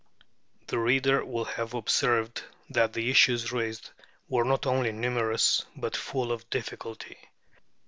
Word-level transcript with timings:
The 0.65 0.79
reader 0.79 1.23
will 1.23 1.45
have 1.45 1.75
observed 1.75 2.41
that 2.71 2.91
the 2.93 3.11
issues 3.11 3.51
raised 3.51 3.91
were 4.27 4.43
not 4.43 4.65
only 4.65 4.91
numerous, 4.91 5.63
but 5.75 5.95
full 5.95 6.31
of 6.31 6.49
difficulty. 6.49 7.17